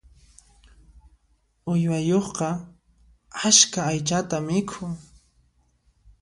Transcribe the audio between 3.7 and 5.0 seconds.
aychatan mikhun.